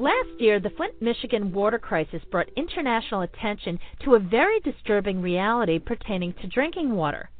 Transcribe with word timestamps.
Last 0.00 0.38
year, 0.38 0.60
the 0.60 0.70
Flint, 0.70 1.02
Michigan 1.02 1.52
water 1.52 1.80
crisis 1.80 2.22
brought 2.30 2.48
international 2.56 3.22
attention 3.22 3.80
to 4.04 4.14
a 4.14 4.20
very 4.20 4.60
disturbing 4.60 5.20
reality 5.20 5.80
pertaining 5.80 6.34
to 6.34 6.46
drinking 6.46 6.94
water. 6.94 7.30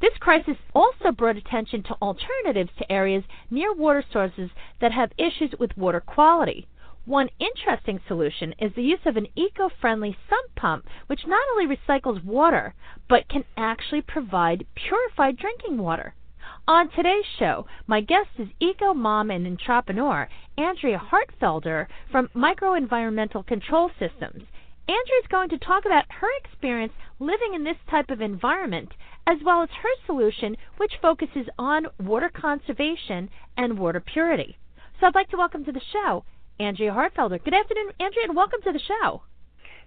This 0.00 0.18
crisis 0.18 0.56
also 0.74 1.12
brought 1.12 1.36
attention 1.36 1.84
to 1.84 1.96
alternatives 2.02 2.70
to 2.76 2.90
areas 2.90 3.22
near 3.52 3.72
water 3.72 4.02
sources 4.12 4.50
that 4.80 4.90
have 4.90 5.12
issues 5.16 5.54
with 5.60 5.76
water 5.76 6.00
quality. 6.00 6.66
One 7.04 7.30
interesting 7.38 8.00
solution 8.08 8.52
is 8.58 8.74
the 8.74 8.82
use 8.82 9.06
of 9.06 9.16
an 9.16 9.28
eco 9.36 9.68
friendly 9.80 10.16
sump 10.28 10.56
pump, 10.56 10.88
which 11.06 11.24
not 11.24 11.46
only 11.52 11.76
recycles 11.76 12.24
water, 12.24 12.74
but 13.08 13.28
can 13.28 13.44
actually 13.56 14.02
provide 14.02 14.66
purified 14.74 15.36
drinking 15.36 15.78
water. 15.78 16.16
On 16.68 16.90
today's 16.90 17.24
show, 17.38 17.64
my 17.86 18.02
guest 18.02 18.28
is 18.38 18.48
eco 18.60 18.92
mom 18.92 19.30
and 19.30 19.46
entrepreneur 19.46 20.28
Andrea 20.58 21.00
Hartfelder 21.00 21.86
from 22.12 22.28
Micro 22.34 22.74
Environmental 22.74 23.42
Control 23.42 23.88
Systems. 23.98 24.44
Andrea 24.86 25.18
is 25.22 25.28
going 25.30 25.48
to 25.48 25.58
talk 25.58 25.86
about 25.86 26.04
her 26.10 26.28
experience 26.44 26.92
living 27.20 27.54
in 27.54 27.64
this 27.64 27.78
type 27.90 28.10
of 28.10 28.20
environment 28.20 28.92
as 29.26 29.38
well 29.46 29.62
as 29.62 29.70
her 29.82 29.88
solution, 30.04 30.58
which 30.76 30.92
focuses 31.00 31.46
on 31.58 31.86
water 31.98 32.28
conservation 32.28 33.30
and 33.56 33.78
water 33.78 34.00
purity. 34.00 34.58
So 35.00 35.06
I'd 35.06 35.14
like 35.14 35.30
to 35.30 35.38
welcome 35.38 35.64
to 35.64 35.72
the 35.72 35.80
show 35.90 36.22
Andrea 36.60 36.92
Hartfelder. 36.92 37.42
Good 37.42 37.54
afternoon, 37.54 37.92
Andrea, 37.98 38.26
and 38.28 38.36
welcome 38.36 38.60
to 38.64 38.72
the 38.72 38.80
show. 38.80 39.22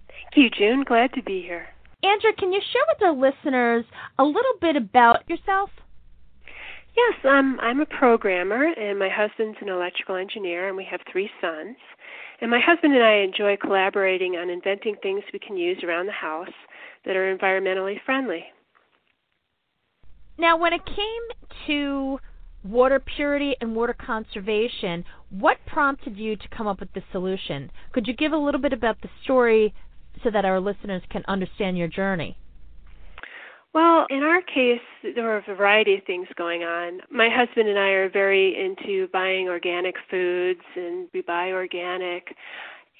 Thank 0.08 0.34
you, 0.34 0.50
June. 0.50 0.82
Glad 0.82 1.12
to 1.12 1.22
be 1.22 1.42
here. 1.42 1.68
Andrea, 2.02 2.32
can 2.36 2.52
you 2.52 2.60
share 2.72 2.82
with 2.88 3.02
our 3.06 3.14
listeners 3.14 3.84
a 4.18 4.24
little 4.24 4.58
bit 4.60 4.74
about 4.74 5.30
yourself? 5.30 5.70
Yes, 6.94 7.14
um, 7.24 7.58
I'm 7.62 7.80
a 7.80 7.86
programmer, 7.86 8.64
and 8.64 8.98
my 8.98 9.08
husband's 9.08 9.56
an 9.62 9.70
electrical 9.70 10.16
engineer, 10.16 10.68
and 10.68 10.76
we 10.76 10.86
have 10.90 11.00
three 11.10 11.30
sons. 11.40 11.76
And 12.40 12.50
my 12.50 12.60
husband 12.60 12.94
and 12.94 13.02
I 13.02 13.16
enjoy 13.16 13.56
collaborating 13.56 14.36
on 14.36 14.50
inventing 14.50 14.96
things 15.02 15.22
we 15.32 15.38
can 15.38 15.56
use 15.56 15.82
around 15.82 16.06
the 16.06 16.12
house 16.12 16.52
that 17.06 17.16
are 17.16 17.34
environmentally 17.34 17.96
friendly. 18.04 18.44
Now, 20.38 20.58
when 20.58 20.72
it 20.72 20.84
came 20.84 21.48
to 21.66 22.18
water 22.64 23.00
purity 23.00 23.54
and 23.60 23.74
water 23.74 23.94
conservation, 23.94 25.04
what 25.30 25.58
prompted 25.66 26.16
you 26.16 26.36
to 26.36 26.48
come 26.48 26.66
up 26.66 26.80
with 26.80 26.92
this 26.92 27.04
solution? 27.10 27.70
Could 27.92 28.06
you 28.06 28.14
give 28.14 28.32
a 28.32 28.36
little 28.36 28.60
bit 28.60 28.72
about 28.72 29.00
the 29.00 29.08
story 29.22 29.74
so 30.22 30.30
that 30.30 30.44
our 30.44 30.60
listeners 30.60 31.02
can 31.10 31.22
understand 31.26 31.78
your 31.78 31.88
journey? 31.88 32.36
Well, 33.74 34.06
in 34.10 34.22
our 34.22 34.42
case, 34.42 34.80
there 35.02 35.24
were 35.24 35.38
a 35.38 35.54
variety 35.56 35.94
of 35.94 36.04
things 36.04 36.28
going 36.36 36.62
on. 36.62 37.00
My 37.10 37.30
husband 37.30 37.68
and 37.68 37.78
I 37.78 37.88
are 37.90 38.10
very 38.10 38.54
into 38.62 39.08
buying 39.08 39.48
organic 39.48 39.96
foods, 40.10 40.60
and 40.76 41.08
we 41.14 41.22
buy 41.22 41.52
organic. 41.52 42.36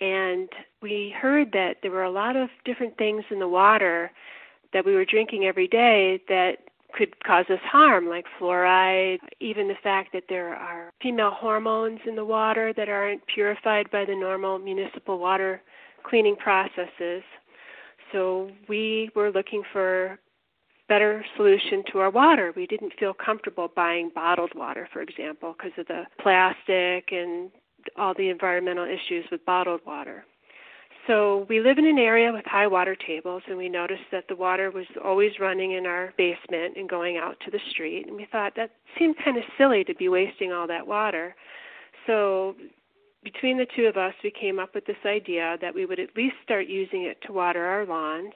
And 0.01 0.49
we 0.81 1.15
heard 1.21 1.53
that 1.53 1.77
there 1.83 1.91
were 1.91 2.05
a 2.05 2.11
lot 2.11 2.37
of 2.37 2.49
different 2.65 2.97
things 2.97 3.23
in 3.31 3.39
the 3.39 3.49
water 3.49 4.11
that 4.73 4.85
we 4.87 4.95
were 4.95 5.05
drinking 5.05 5.45
every 5.45 5.69
day 5.69 6.23
that 6.29 6.57
could 6.95 7.23
cause 7.25 7.45
us 7.51 7.61
harm, 7.63 8.09
like 8.09 8.25
fluoride, 8.41 9.19
even 9.41 9.69
the 9.69 9.75
fact 9.83 10.13
that 10.13 10.25
there 10.29 10.55
are 10.55 10.91
female 11.03 11.31
hormones 11.31 12.01
in 12.07 12.17
the 12.17 12.25
water 12.25 12.73
that 12.77 12.89
aren't 12.89 13.27
purified 13.27 13.91
by 13.91 14.05
the 14.05 14.15
normal 14.15 14.59
municipal 14.59 15.19
water 15.19 15.63
cleaning 16.03 16.37
processes. 16.37 17.23
So 18.11 18.51
we 18.69 19.11
were 19.15 19.31
looking 19.31 19.63
for 19.73 20.19
better 20.93 21.25
solution 21.37 21.83
to 21.91 22.01
our 22.01 22.11
water. 22.11 22.53
We 22.55 22.67
didn't 22.67 22.93
feel 23.01 23.15
comfortable 23.15 23.71
buying 23.75 24.11
bottled 24.15 24.53
water, 24.55 24.87
for 24.93 25.01
example, 25.01 25.55
because 25.57 25.73
of 25.79 25.87
the 25.87 26.03
plastic 26.21 27.13
and 27.13 27.51
all 27.97 28.13
the 28.13 28.29
environmental 28.29 28.85
issues 28.85 29.25
with 29.31 29.43
bottled 29.47 29.81
water. 29.87 30.27
So 31.07 31.47
we 31.49 31.61
live 31.61 31.79
in 31.79 31.87
an 31.87 31.99
area 31.99 32.31
with 32.31 32.45
high 32.45 32.67
water 32.67 32.95
tables, 32.95 33.43
and 33.49 33.57
we 33.57 33.71
noticed 33.71 34.03
that 34.13 34.25
the 34.29 34.37
water 34.37 34.71
was 34.71 34.85
always 35.03 35.33
running 35.41 35.73
in 35.73 35.87
our 35.87 36.13
basement 36.19 36.77
and 36.77 36.87
going 36.91 37.17
out 37.17 37.37
to 37.47 37.51
the 37.51 37.59
street. 37.71 38.07
And 38.07 38.15
we 38.15 38.27
thought 38.31 38.53
that 38.57 38.73
seemed 38.99 39.17
kind 39.25 39.39
of 39.39 39.45
silly 39.57 39.85
to 39.85 39.95
be 39.95 40.11
wasting 40.11 40.53
all 40.53 40.67
that 40.67 40.87
water. 40.87 41.35
So 42.07 42.55
between 43.25 43.57
the 43.57 43.67
two 43.75 43.87
of 43.87 43.97
us, 43.97 44.13
we 44.23 44.31
came 44.31 44.59
up 44.59 44.75
with 44.75 44.85
this 44.85 45.03
idea 45.07 45.57
that 45.63 45.75
we 45.75 45.87
would 45.87 45.99
at 45.99 46.15
least 46.17 46.37
start 46.45 46.67
using 46.67 47.05
it 47.05 47.17
to 47.27 47.33
water 47.33 47.65
our 47.65 47.87
lawns. 47.87 48.35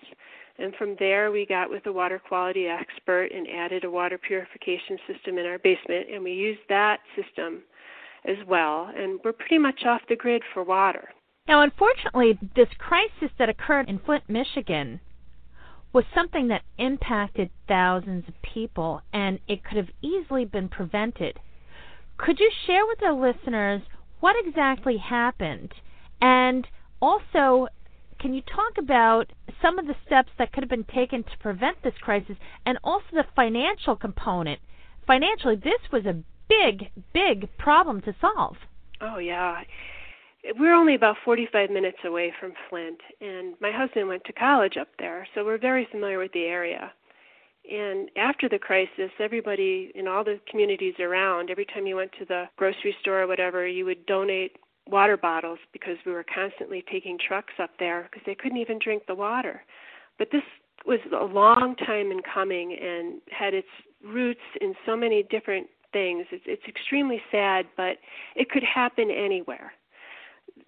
And 0.59 0.75
from 0.77 0.97
there, 0.99 1.31
we 1.31 1.45
got 1.45 1.71
with 1.71 1.87
a 1.87 1.93
water 1.93 2.19
quality 2.19 2.67
expert 2.67 3.31
and 3.33 3.47
added 3.49 3.85
a 3.85 3.91
water 3.91 4.19
purification 4.19 4.99
system 5.07 5.39
in 5.39 5.47
our 5.47 5.59
basement, 5.59 6.07
and 6.13 6.25
we 6.25 6.33
used 6.33 6.61
that 6.69 7.01
system 7.15 7.63
as 8.25 8.37
well. 8.47 8.91
And 8.97 9.21
we're 9.25 9.33
pretty 9.33 9.59
much 9.59 9.85
off 9.85 10.01
the 10.09 10.17
grid 10.17 10.43
for 10.55 10.65
water. 10.65 11.11
Now, 11.47 11.63
unfortunately, 11.63 12.39
this 12.57 12.69
crisis 12.79 13.31
that 13.39 13.49
occurred 13.49 13.89
in 13.89 13.99
Flint, 14.01 14.25
Michigan, 14.29 15.01
was 15.93 16.05
something 16.15 16.49
that 16.49 16.63
impacted 16.79 17.51
thousands 17.69 18.25
of 18.29 18.35
people, 18.43 19.03
and 19.13 19.39
it 19.47 19.63
could 19.65 19.77
have 19.77 19.91
easily 20.03 20.45
been 20.45 20.69
prevented. 20.69 21.39
Could 22.19 22.41
you 22.41 22.51
share 22.67 22.87
with 22.87 23.03
our 23.03 23.13
listeners 23.13 23.83
what 24.21 24.37
exactly 24.45 24.97
happened? 24.97 25.73
And 26.21 26.67
also, 27.01 27.69
can 28.19 28.35
you 28.35 28.43
talk 28.43 28.79
about 28.79 29.33
some 29.63 29.79
of 29.79 29.87
the 29.87 29.97
steps 30.07 30.31
that 30.39 30.53
could 30.53 30.63
have 30.63 30.71
been 30.71 30.85
taken 30.85 31.23
to 31.23 31.39
prevent 31.41 31.83
this 31.83 31.95
crisis 32.01 32.37
and 32.65 32.79
also 32.83 33.07
the 33.13 33.25
financial 33.35 33.97
component? 33.97 34.61
Financially, 35.07 35.57
this 35.57 35.81
was 35.93 36.05
a 36.07 36.23
big, 36.49 36.91
big 37.13 37.49
problem 37.59 38.01
to 38.03 38.15
solve. 38.21 38.57
Oh, 39.01 39.19
yeah 39.19 39.63
we're 40.59 40.75
only 40.75 40.95
about 40.95 41.17
45 41.25 41.71
minutes 41.71 41.99
away 42.05 42.33
from 42.39 42.53
Flint, 42.69 43.01
and 43.21 43.55
my 43.61 43.73
husband 43.73 44.09
went 44.09 44.25
to 44.25 44.33
college 44.33 44.77
up 44.77 44.89
there, 44.99 45.27
so 45.35 45.45
we're 45.45 45.59
very 45.59 45.89
familiar 45.91 46.19
with 46.19 46.33
the 46.33 46.45
area. 46.45 46.93
And 47.71 48.11
after 48.17 48.49
the 48.49 48.59
crisis, 48.59 49.11
everybody 49.19 49.91
in 49.95 50.07
all 50.07 50.23
the 50.23 50.39
communities 50.49 50.95
around, 51.01 51.51
every 51.51 51.67
time 51.67 51.87
you 51.87 51.97
went 51.97 52.13
to 52.19 52.25
the 52.25 52.45
grocery 52.57 52.95
store 53.01 53.23
or 53.23 53.27
whatever, 53.27 53.67
you 53.67 53.85
would 53.85 54.07
donate 54.07 54.57
water 54.89 55.17
bottles 55.17 55.59
because 55.73 55.97
we 56.05 56.13
were 56.13 56.25
constantly 56.33 56.85
taking 56.91 57.19
trucks 57.19 57.55
up 57.61 57.71
there 57.79 58.09
because 58.11 58.25
they 58.27 58.35
couldn't 58.35 58.59
even 58.59 58.79
drink 58.79 59.05
the 59.07 59.15
water. 59.15 59.63
But 60.19 60.29
this 60.31 60.43
was 60.87 61.01
a 61.13 61.25
long 61.25 61.75
time 61.77 62.11
in 62.11 62.21
coming 62.23 62.77
and 62.81 63.21
had 63.31 63.55
its 63.55 63.69
roots 64.05 64.41
in 64.61 64.75
so 64.85 64.97
many 64.97 65.25
different 65.25 65.67
things. 65.93 66.27
It's, 66.31 66.45
it's 66.47 66.63
extremely 66.69 67.21
sad, 67.31 67.67
but 67.77 67.99
it 68.35 68.51
could 68.51 68.63
happen 68.63 69.11
anywhere 69.11 69.73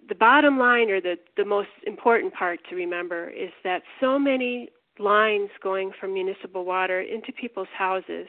the 0.07 0.15
bottom 0.15 0.57
line 0.57 0.89
or 0.89 0.99
the, 0.99 1.17
the 1.37 1.45
most 1.45 1.69
important 1.85 2.33
part 2.33 2.59
to 2.69 2.75
remember 2.75 3.29
is 3.29 3.51
that 3.63 3.83
so 3.99 4.17
many 4.19 4.69
lines 4.97 5.49
going 5.63 5.91
from 5.99 6.13
municipal 6.13 6.65
water 6.65 7.01
into 7.01 7.31
people's 7.31 7.67
houses 7.77 8.27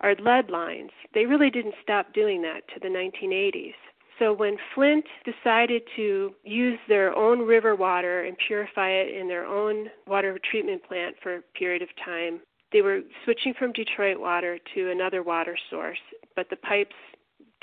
are 0.00 0.14
lead 0.16 0.50
lines. 0.50 0.90
They 1.14 1.26
really 1.26 1.50
didn't 1.50 1.74
stop 1.82 2.12
doing 2.14 2.42
that 2.42 2.62
to 2.74 2.80
the 2.80 2.88
1980s. 2.88 3.74
So 4.18 4.32
when 4.32 4.56
Flint 4.74 5.04
decided 5.24 5.82
to 5.96 6.34
use 6.42 6.78
their 6.88 7.14
own 7.14 7.40
river 7.40 7.76
water 7.76 8.24
and 8.24 8.36
purify 8.46 8.88
it 8.88 9.14
in 9.14 9.28
their 9.28 9.44
own 9.44 9.88
water 10.06 10.38
treatment 10.50 10.82
plant 10.84 11.16
for 11.22 11.36
a 11.36 11.42
period 11.58 11.82
of 11.82 11.88
time, 12.02 12.40
they 12.72 12.80
were 12.80 13.00
switching 13.24 13.54
from 13.58 13.72
Detroit 13.72 14.18
water 14.18 14.58
to 14.74 14.90
another 14.90 15.22
water 15.22 15.56
source, 15.70 15.98
but 16.34 16.48
the 16.50 16.56
pipes 16.56 16.94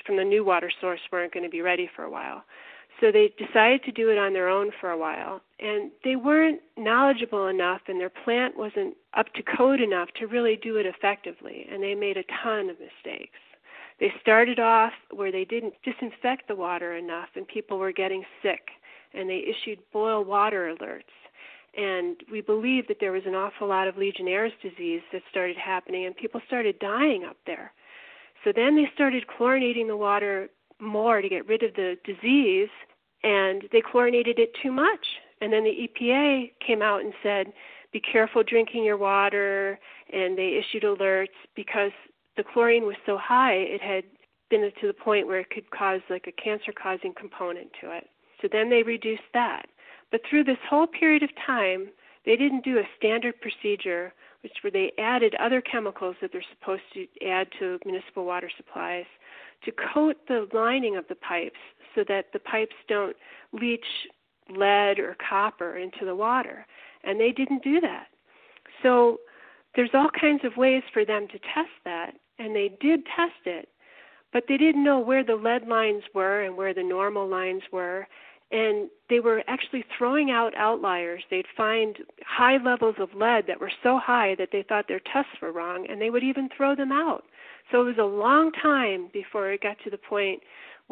from 0.06 0.18
the 0.18 0.24
new 0.24 0.44
water 0.44 0.72
source 0.80 1.00
weren't 1.12 1.34
going 1.34 1.44
to 1.44 1.50
be 1.50 1.62
ready 1.62 1.90
for 1.96 2.04
a 2.04 2.10
while. 2.10 2.44
So 3.02 3.12
they 3.12 3.34
decided 3.38 3.84
to 3.84 3.92
do 3.92 4.10
it 4.12 4.18
on 4.18 4.34
their 4.34 4.48
own 4.48 4.72
for 4.80 4.92
a 4.92 4.98
while. 4.98 5.42
And 5.60 5.92
they 6.04 6.16
weren't 6.16 6.62
knowledgeable 6.78 7.48
enough, 7.48 7.82
and 7.88 8.00
their 8.00 8.12
plant 8.24 8.56
wasn't 8.56 8.96
up 9.16 9.34
to 9.34 9.44
code 9.44 9.82
enough 9.82 10.10
to 10.20 10.28
really 10.28 10.60
do 10.62 10.78
it 10.78 10.86
effectively. 10.86 11.66
And 11.72 11.82
they 11.82 11.96
made 11.96 12.18
a 12.18 12.24
ton 12.44 12.70
of 12.70 12.78
mistakes. 12.80 13.40
They 14.04 14.12
started 14.20 14.60
off 14.60 14.92
where 15.12 15.32
they 15.32 15.46
didn't 15.46 15.76
disinfect 15.82 16.50
the 16.50 16.56
water 16.58 16.98
enough, 16.98 17.30
and 17.38 17.48
people 17.48 17.80
were 17.80 17.94
getting 17.94 18.26
sick. 18.42 18.68
And 19.14 19.30
they 19.30 19.46
issued 19.48 19.80
boil 19.94 20.26
water 20.26 20.76
alerts. 20.76 21.04
And 21.78 22.18
we 22.30 22.42
believe 22.42 22.86
that 22.90 22.98
there 23.00 23.14
was 23.14 23.22
an 23.26 23.34
awful 23.34 23.70
lot 23.70 23.88
of 23.88 23.96
Legionnaire's 23.96 24.52
disease 24.62 25.04
that 25.14 25.22
started 25.32 25.56
happening, 25.56 26.06
and 26.06 26.18
people 26.18 26.42
started 26.46 26.80
dying 26.80 27.24
up 27.24 27.38
there. 27.46 27.72
So 28.44 28.52
then 28.54 28.76
they 28.76 28.92
started 28.94 29.24
chlorinating 29.26 29.88
the 29.88 29.96
water 29.96 30.50
more 30.82 31.22
to 31.22 31.30
get 31.30 31.48
rid 31.48 31.64
of 31.64 31.74
the 31.76 31.96
disease, 32.04 32.68
and 33.24 33.64
they 33.72 33.80
chlorinated 33.82 34.38
it 34.38 34.50
too 34.62 34.74
much. 34.74 35.06
And 35.40 35.54
then 35.54 35.64
the 35.64 35.88
EPA 35.88 36.52
came 36.60 36.82
out 36.82 37.06
and 37.06 37.14
said, 37.24 37.54
be 37.94 38.02
careful 38.02 38.44
drinking 38.44 38.84
your 38.84 38.98
water, 38.98 39.80
and 40.12 40.38
they 40.38 40.60
issued 40.62 40.84
alerts 40.84 41.28
because 41.56 41.92
the 42.38 42.44
chlorine 42.44 42.86
was 42.86 42.96
so 43.06 43.18
high, 43.18 43.54
it 43.56 43.82
had 43.82 44.04
been 44.50 44.62
to 44.82 44.88
the 44.88 44.94
point 44.94 45.28
where 45.28 45.40
it 45.40 45.50
could 45.50 45.70
cause 45.72 46.02
like 46.10 46.28
a 46.28 46.42
cancer 46.42 46.72
causing 46.72 47.14
component 47.14 47.70
to 47.82 47.96
it. 47.96 48.08
So 48.42 48.48
then 48.52 48.70
they 48.70 48.84
reduced 48.84 49.24
that. 49.34 49.66
But 50.12 50.22
through 50.30 50.44
this 50.44 50.58
whole 50.70 50.88
period 50.88 51.24
of 51.24 51.30
time, 51.46 51.88
they 52.26 52.36
didn't 52.36 52.64
do 52.64 52.78
a 52.78 52.88
standard 52.98 53.36
procedure, 53.42 54.14
which 54.42 54.54
where 54.62 54.72
they 54.72 54.92
added 55.00 55.36
other 55.40 55.62
chemicals 55.62 56.16
that 56.22 56.32
they're 56.32 56.44
supposed 56.60 56.84
to 56.94 57.08
add 57.28 57.48
to 57.60 57.80
municipal 57.86 58.26
water 58.26 58.50
supplies 58.56 59.06
to 59.66 59.72
coat 59.94 60.18
the 60.28 60.48
lining 60.54 60.98
of 60.98 61.08
the 61.08 61.16
pipes 61.16 61.60
so 61.96 62.04
that 62.08 62.26
the 62.34 62.40
pipes 62.40 62.76
don't 62.88 63.16
leach 63.54 63.86
lead 64.50 65.00
or 65.00 65.16
copper 65.30 65.78
into 65.78 66.06
the 66.06 66.16
water. 66.16 66.66
And 67.04 67.20
they 67.20 67.32
didn't 67.32 67.64
do 67.64 67.80
that. 67.82 68.08
So 68.82 69.20
there's 69.76 69.90
all 69.94 70.10
kinds 70.20 70.42
of 70.44 70.58
ways 70.58 70.84
for 70.94 71.06
them 71.06 71.28
to 71.28 71.40
test 71.40 71.74
that, 71.86 72.12
and 72.40 72.56
they 72.56 72.70
did 72.80 73.06
test 73.06 73.46
it, 73.46 73.70
but 74.32 74.44
they 74.48 74.58
didn't 74.58 74.84
know 74.84 75.00
where 75.00 75.24
the 75.24 75.36
lead 75.36 75.68
lines 75.68 76.04
were 76.14 76.42
and 76.44 76.58
where 76.58 76.74
the 76.74 76.84
normal 76.84 77.28
lines 77.28 77.64
were. 77.72 78.08
And 78.52 78.90
they 79.10 79.20
were 79.20 79.44
actually 79.48 79.84
throwing 79.98 80.30
out 80.30 80.56
outliers. 80.56 81.24
They'd 81.32 81.46
find 81.58 81.98
high 82.24 82.58
levels 82.64 82.96
of 83.00 83.10
lead 83.16 83.46
that 83.48 83.60
were 83.60 83.72
so 83.82 83.98
high 83.98 84.36
that 84.38 84.50
they 84.52 84.62
thought 84.62 84.88
their 84.88 85.00
tests 85.00 85.42
were 85.42 85.52
wrong, 85.52 85.88
and 85.90 86.00
they 86.00 86.12
would 86.12 86.24
even 86.24 86.50
throw 86.56 86.76
them 86.76 86.92
out. 86.92 87.24
So 87.72 87.82
it 87.82 87.86
was 87.86 87.98
a 87.98 88.04
long 88.04 88.52
time 88.52 89.10
before 89.12 89.52
it 89.52 89.62
got 89.62 89.78
to 89.84 89.90
the 89.90 89.98
point 89.98 90.44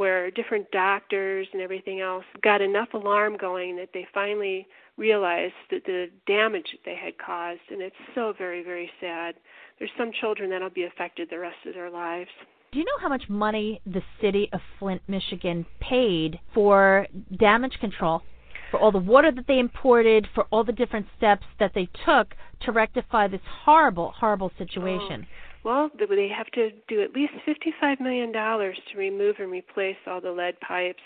where 0.02 0.32
different 0.32 0.66
doctors 0.72 1.48
and 1.54 1.62
everything 1.62 2.02
else 2.02 2.24
got 2.42 2.60
enough 2.60 2.88
alarm 2.96 3.38
going 3.38 3.76
that 3.76 3.90
they 3.94 4.04
finally 4.12 4.66
realized 4.98 5.54
that 5.70 5.86
the 5.86 6.08
damage 6.26 6.66
that 6.72 6.80
they 6.84 6.96
had 6.96 7.16
caused 7.20 7.62
and 7.70 7.84
it's 7.84 7.96
so 8.16 8.34
very 8.36 8.64
very 8.64 8.90
sad 9.00 9.36
there's 9.78 9.92
some 10.00 10.12
children 10.20 10.50
that'll 10.50 10.72
be 10.72 10.86
affected 10.86 11.28
the 11.30 11.38
rest 11.38 11.56
of 11.68 11.76
their 11.76 11.92
lives 11.92 12.32
do 12.72 12.80
you 12.80 12.86
know 12.86 12.98
how 13.00 13.10
much 13.10 13.30
money 13.30 13.80
the 13.86 14.02
city 14.20 14.50
of 14.54 14.60
Flint, 14.80 15.04
Michigan 15.08 15.68
paid 15.82 16.40
for 16.54 17.06
damage 17.38 17.78
control? 17.80 18.24
For 18.72 18.80
all 18.80 18.94
the 18.94 18.98
water 18.98 19.30
that 19.30 19.46
they 19.46 19.60
imported, 19.60 20.26
for 20.34 20.46
all 20.52 20.64
the 20.64 20.72
different 20.72 21.06
steps 21.18 21.46
that 21.60 21.74
they 21.76 21.90
took 22.06 22.34
to 22.62 22.72
rectify 22.72 23.28
this 23.28 23.42
horrible, 23.66 24.14
horrible 24.16 24.54
situation? 24.58 25.28
Oh. 25.30 25.51
Well, 25.64 25.92
they 25.98 26.28
have 26.36 26.48
to 26.52 26.72
do 26.88 27.02
at 27.02 27.14
least 27.14 27.34
$55 27.48 28.00
million 28.00 28.34
to 28.34 28.98
remove 28.98 29.36
and 29.40 29.52
replace 29.52 29.98
all 30.08 30.20
the 30.20 30.32
lead 30.32 30.60
pipes, 30.60 31.04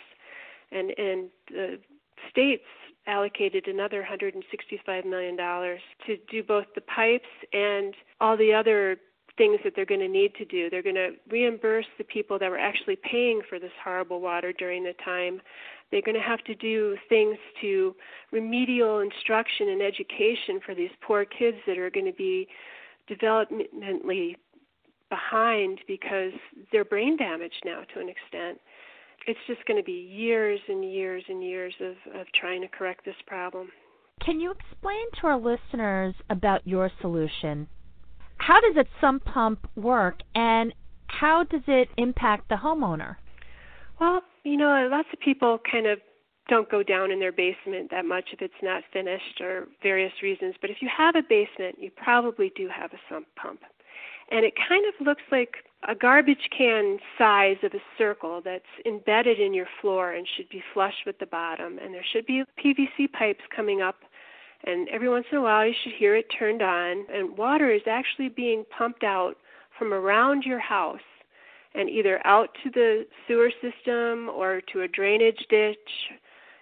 and 0.72 0.92
and 0.98 1.30
the 1.50 1.80
states 2.30 2.64
allocated 3.08 3.68
another 3.68 4.00
165 4.00 5.06
million 5.06 5.36
dollars 5.36 5.82
to 6.08 6.18
do 6.32 6.42
both 6.42 6.66
the 6.74 6.82
pipes 6.82 7.26
and 7.54 7.94
all 8.20 8.36
the 8.38 8.54
other 8.54 8.98
things 9.38 9.60
that 9.64 9.74
they're 9.76 9.86
going 9.86 10.00
to 10.00 10.08
need 10.08 10.34
to 10.36 10.46
do. 10.46 10.70
They're 10.70 10.82
going 10.82 10.96
to 10.96 11.12
reimburse 11.30 11.86
the 11.98 12.06
people 12.06 12.40
that 12.40 12.50
were 12.50 12.58
actually 12.58 12.96
paying 12.96 13.42
for 13.50 13.60
this 13.60 13.72
horrible 13.84 14.22
water 14.22 14.54
during 14.54 14.84
the 14.84 14.94
time. 15.04 15.42
They're 15.92 16.02
going 16.02 16.16
to 16.16 16.22
have 16.22 16.44
to 16.46 16.56
do 16.56 16.96
things 17.10 17.38
to 17.62 17.96
remedial 18.32 19.00
instruction 19.00 19.70
and 19.70 19.82
education 19.82 20.62
for 20.66 20.74
these 20.74 20.90
poor 21.06 21.26
kids 21.26 21.58
that 21.68 21.78
are 21.78 21.90
going 21.90 22.06
to 22.06 22.14
be 22.14 22.48
developmentally 23.10 24.36
behind 25.10 25.80
because 25.88 26.32
they're 26.72 26.86
brain 26.86 27.18
damaged 27.18 27.62
now 27.66 27.82
to 27.94 28.00
an 28.00 28.10
extent. 28.10 28.60
It's 29.28 29.40
just 29.48 29.66
going 29.66 29.80
to 29.80 29.84
be 29.84 29.92
years 29.92 30.60
and 30.68 30.84
years 30.84 31.24
and 31.28 31.44
years 31.44 31.74
of, 31.82 32.20
of 32.20 32.28
trying 32.40 32.62
to 32.62 32.68
correct 32.68 33.06
this 33.06 33.16
problem. 33.26 33.70
Can 34.24 34.40
you 34.40 34.52
explain 34.52 35.06
to 35.22 35.28
our 35.28 35.38
listeners 35.38 36.16
about 36.30 36.66
your 36.68 36.92
solution? 37.02 37.68
How 38.38 38.60
does 38.62 38.76
a 38.78 38.86
sump 39.02 39.26
pump 39.26 39.68
work 39.76 40.20
and 40.36 40.74
how 41.08 41.44
does 41.44 41.64
it 41.68 41.90
impact 41.98 42.50
the 42.50 42.56
homeowner? 42.56 43.16
Well, 44.00 44.22
you 44.44 44.58
know, 44.58 44.88
lots 44.92 45.08
of 45.14 45.20
people 45.20 45.60
kind 45.72 45.88
of 45.88 46.00
don't 46.50 46.70
go 46.70 46.84
down 46.84 47.12
in 47.12 47.20
their 47.20 47.32
basement 47.32 47.90
that 47.92 48.06
much 48.06 48.26
if 48.32 48.42
it's 48.42 48.54
not 48.62 48.84
finished 48.94 49.42
or 49.42 49.68
various 49.82 50.12
reasons. 50.22 50.56
But 50.62 50.70
if 50.70 50.78
you 50.82 50.90
have 50.96 51.16
a 51.16 51.24
basement, 51.28 51.78
you 51.80 51.90
probably 51.96 52.52
do 52.56 52.68
have 52.68 52.92
a 52.94 53.00
sump 53.10 53.26
pump 53.36 53.62
and 54.32 54.44
it 54.46 54.54
kind 54.68 54.86
of 54.88 55.06
looks 55.06 55.22
like 55.32 55.56
a 55.88 55.94
garbage 55.94 56.50
can 56.58 56.98
size 57.18 57.58
of 57.64 57.74
a 57.74 57.82
circle 57.98 58.42
that's 58.44 58.64
embedded 58.86 59.40
in 59.40 59.54
your 59.54 59.68
floor 59.82 60.14
and 60.14 60.28
should 60.36 60.50
be 60.50 60.64
flush 60.74 60.96
with 61.06 61.20
the 61.20 61.28
bottom. 61.28 61.78
And 61.78 61.94
there 61.94 62.06
should 62.12 62.26
be 62.26 62.44
PVC 62.64 63.12
pipes 63.12 63.44
coming 63.56 63.82
up. 63.82 63.98
And 64.64 64.90
every 64.90 65.10
once 65.10 65.26
in 65.32 65.38
a 65.38 65.42
while 65.42 65.66
you 65.68 65.76
should 65.84 65.94
hear 65.94 66.16
it 66.16 66.26
turned 66.38 66.64
on. 66.64 67.06
And 67.14 67.38
water 67.38 67.72
is 67.72 67.84
actually 67.88 68.30
being 68.30 68.66
pumped 68.76 69.04
out 69.04 69.36
from 69.78 69.94
around 69.94 70.44
your 70.44 70.60
house 70.60 71.00
and 71.76 71.90
either 71.90 72.26
out 72.26 72.50
to 72.64 72.72
the 72.72 73.06
sewer 73.28 73.52
system 73.62 74.30
or 74.30 74.62
to 74.74 74.82
a 74.82 74.88
drainage 74.88 75.46
ditch. 75.50 75.78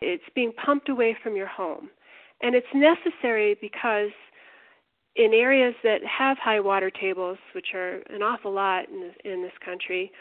It's 0.01 0.23
being 0.35 0.51
pumped 0.53 0.89
away 0.89 1.15
from 1.23 1.37
your 1.37 1.47
home. 1.47 1.89
And 2.41 2.55
it's 2.55 2.67
necessary 2.73 3.55
because 3.61 4.09
in 5.15 5.33
areas 5.33 5.75
that 5.83 5.99
have 6.03 6.37
high 6.37 6.59
water 6.59 6.89
tables, 6.89 7.37
which 7.53 7.67
are 7.73 8.01
an 8.09 8.21
awful 8.21 8.51
lot 8.51 8.89
in 8.89 9.01
this, 9.01 9.15
in 9.23 9.43
this 9.43 9.51
country, 9.63 10.11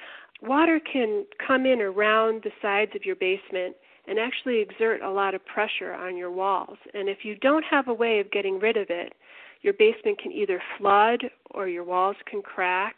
water 0.42 0.80
can 0.80 1.24
come 1.46 1.66
in 1.66 1.80
around 1.80 2.42
the 2.44 2.50
sides 2.60 2.92
of 2.94 3.04
your 3.04 3.16
basement 3.16 3.74
and 4.06 4.18
actually 4.18 4.60
exert 4.60 5.00
a 5.02 5.10
lot 5.10 5.34
of 5.34 5.44
pressure 5.46 5.94
on 5.94 6.16
your 6.16 6.30
walls. 6.30 6.76
And 6.92 7.08
if 7.08 7.18
you 7.24 7.36
don't 7.36 7.64
have 7.64 7.88
a 7.88 7.94
way 7.94 8.18
of 8.18 8.30
getting 8.30 8.58
rid 8.58 8.76
of 8.76 8.88
it, 8.90 9.14
your 9.62 9.74
basement 9.74 10.18
can 10.18 10.32
either 10.32 10.60
flood 10.78 11.22
or 11.52 11.68
your 11.68 11.84
walls 11.84 12.16
can 12.28 12.42
crack 12.42 12.96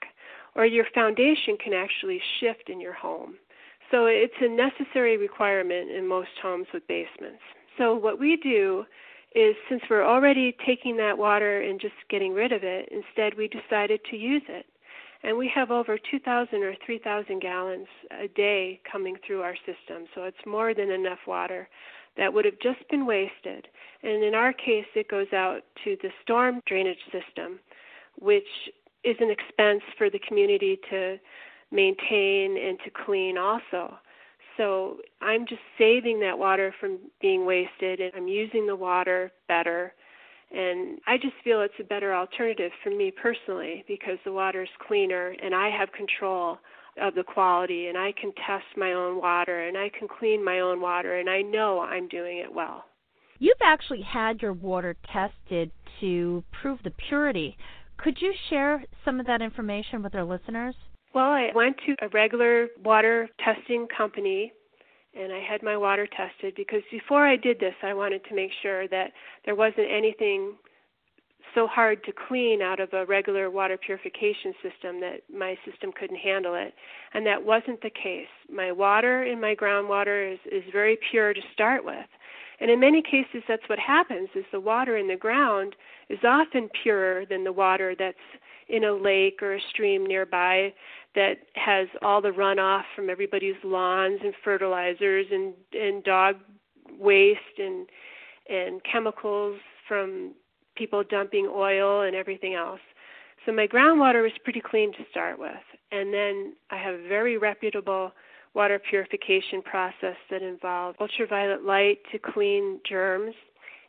or 0.54 0.64
your 0.64 0.86
foundation 0.94 1.58
can 1.62 1.74
actually 1.74 2.20
shift 2.40 2.70
in 2.70 2.80
your 2.80 2.94
home. 2.94 3.34
So 3.90 4.06
it's 4.06 4.32
a 4.40 4.48
necessary 4.48 5.16
requirement 5.18 5.90
in 5.90 6.08
most 6.08 6.30
homes 6.42 6.66
with 6.72 6.86
basements. 6.88 7.42
So 7.76 7.94
what 7.94 8.18
we 8.18 8.38
do 8.42 8.84
is 9.34 9.56
since 9.68 9.82
we're 9.90 10.06
already 10.06 10.56
taking 10.64 10.96
that 10.98 11.18
water 11.18 11.60
and 11.60 11.80
just 11.80 11.94
getting 12.08 12.32
rid 12.32 12.52
of 12.52 12.62
it, 12.62 12.88
instead 12.90 13.36
we 13.36 13.48
decided 13.48 14.00
to 14.10 14.16
use 14.16 14.42
it. 14.48 14.66
And 15.22 15.38
we 15.38 15.50
have 15.54 15.70
over 15.70 15.98
2,000 15.98 16.62
or 16.62 16.74
3,000 16.84 17.40
gallons 17.40 17.86
a 18.10 18.28
day 18.28 18.80
coming 18.90 19.16
through 19.26 19.40
our 19.40 19.56
system, 19.56 20.04
so 20.14 20.24
it's 20.24 20.36
more 20.46 20.74
than 20.74 20.90
enough 20.90 21.20
water 21.26 21.68
that 22.16 22.32
would 22.32 22.44
have 22.44 22.60
just 22.60 22.88
been 22.90 23.06
wasted. 23.06 23.66
And 24.02 24.22
in 24.22 24.34
our 24.34 24.52
case, 24.52 24.86
it 24.94 25.08
goes 25.08 25.32
out 25.32 25.62
to 25.84 25.96
the 26.02 26.10
storm 26.22 26.60
drainage 26.66 27.02
system, 27.10 27.58
which 28.20 28.46
is 29.02 29.16
an 29.20 29.30
expense 29.30 29.82
for 29.98 30.10
the 30.10 30.20
community 30.20 30.78
to 30.90 31.18
maintain 31.72 32.56
and 32.56 32.78
to 32.84 32.90
clean 33.04 33.36
also. 33.36 33.98
So 34.56 34.98
I'm 35.20 35.46
just 35.46 35.60
saving 35.78 36.20
that 36.20 36.38
water 36.38 36.74
from 36.80 36.98
being 37.20 37.44
wasted 37.44 38.00
and 38.00 38.12
I'm 38.16 38.28
using 38.28 38.66
the 38.66 38.76
water 38.76 39.32
better. 39.48 39.92
And 40.52 41.00
I 41.06 41.16
just 41.16 41.34
feel 41.42 41.62
it's 41.62 41.74
a 41.80 41.84
better 41.84 42.14
alternative 42.14 42.70
for 42.82 42.90
me 42.90 43.10
personally 43.10 43.84
because 43.88 44.18
the 44.24 44.32
water 44.32 44.62
is 44.62 44.68
cleaner 44.86 45.34
and 45.42 45.54
I 45.54 45.70
have 45.70 45.90
control 45.92 46.58
of 47.00 47.14
the 47.14 47.24
quality 47.24 47.88
and 47.88 47.98
I 47.98 48.12
can 48.12 48.32
test 48.46 48.64
my 48.76 48.92
own 48.92 49.20
water 49.20 49.66
and 49.66 49.76
I 49.76 49.90
can 49.98 50.06
clean 50.06 50.44
my 50.44 50.60
own 50.60 50.80
water 50.80 51.18
and 51.18 51.28
I 51.28 51.42
know 51.42 51.80
I'm 51.80 52.08
doing 52.08 52.38
it 52.38 52.52
well. 52.52 52.84
You've 53.40 53.56
actually 53.64 54.02
had 54.02 54.40
your 54.42 54.52
water 54.52 54.96
tested 55.12 55.72
to 56.00 56.44
prove 56.62 56.78
the 56.84 56.92
purity. 57.08 57.56
Could 57.96 58.18
you 58.20 58.32
share 58.48 58.84
some 59.04 59.18
of 59.18 59.26
that 59.26 59.42
information 59.42 60.02
with 60.02 60.14
our 60.14 60.24
listeners? 60.24 60.76
Well, 61.14 61.30
I 61.30 61.52
went 61.54 61.76
to 61.86 61.94
a 62.02 62.08
regular 62.08 62.66
water 62.82 63.28
testing 63.38 63.86
company 63.96 64.52
and 65.16 65.32
I 65.32 65.38
had 65.38 65.62
my 65.62 65.76
water 65.76 66.08
tested 66.08 66.54
because 66.56 66.82
before 66.90 67.24
I 67.24 67.36
did 67.36 67.60
this, 67.60 67.74
I 67.84 67.94
wanted 67.94 68.24
to 68.24 68.34
make 68.34 68.50
sure 68.62 68.88
that 68.88 69.12
there 69.44 69.54
wasn't 69.54 69.86
anything 69.88 70.54
so 71.54 71.68
hard 71.68 72.02
to 72.02 72.12
clean 72.26 72.62
out 72.62 72.80
of 72.80 72.92
a 72.92 73.06
regular 73.06 73.48
water 73.48 73.78
purification 73.78 74.54
system 74.60 75.00
that 75.02 75.20
my 75.32 75.56
system 75.64 75.92
couldn't 75.92 76.16
handle 76.16 76.56
it. 76.56 76.74
And 77.12 77.24
that 77.26 77.44
wasn't 77.44 77.80
the 77.80 77.90
case. 77.90 78.26
My 78.52 78.72
water 78.72 79.22
in 79.22 79.40
my 79.40 79.54
groundwater 79.54 80.32
is, 80.32 80.40
is 80.50 80.64
very 80.72 80.98
pure 81.12 81.32
to 81.32 81.40
start 81.52 81.84
with. 81.84 82.08
And 82.58 82.72
in 82.72 82.80
many 82.80 83.02
cases 83.02 83.44
that's 83.46 83.68
what 83.68 83.78
happens 83.78 84.30
is 84.34 84.44
the 84.50 84.58
water 84.58 84.96
in 84.96 85.06
the 85.06 85.16
ground 85.16 85.76
is 86.08 86.18
often 86.24 86.68
purer 86.82 87.24
than 87.24 87.44
the 87.44 87.52
water 87.52 87.94
that's 87.96 88.18
in 88.68 88.84
a 88.84 88.92
lake 88.92 89.42
or 89.42 89.54
a 89.54 89.60
stream 89.70 90.06
nearby 90.06 90.72
that 91.14 91.34
has 91.54 91.88
all 92.02 92.20
the 92.20 92.30
runoff 92.30 92.82
from 92.96 93.08
everybody's 93.08 93.54
lawns 93.62 94.20
and 94.22 94.34
fertilizers 94.42 95.26
and 95.30 95.54
and 95.72 96.02
dog 96.04 96.36
waste 96.98 97.38
and 97.58 97.86
and 98.48 98.80
chemicals 98.90 99.58
from 99.88 100.32
people 100.76 101.02
dumping 101.08 101.50
oil 101.52 102.02
and 102.02 102.16
everything 102.16 102.54
else. 102.54 102.80
So 103.46 103.52
my 103.52 103.66
groundwater 103.66 104.22
was 104.22 104.32
pretty 104.42 104.60
clean 104.60 104.92
to 104.92 105.04
start 105.10 105.38
with. 105.38 105.52
And 105.92 106.12
then 106.12 106.54
I 106.70 106.76
have 106.78 106.94
a 106.94 107.08
very 107.08 107.36
reputable 107.36 108.12
water 108.54 108.80
purification 108.90 109.62
process 109.62 110.16
that 110.30 110.42
involves 110.42 110.96
ultraviolet 111.00 111.64
light 111.64 111.98
to 112.12 112.18
clean 112.18 112.80
germs. 112.88 113.34